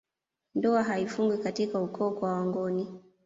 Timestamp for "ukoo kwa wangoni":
1.81-2.99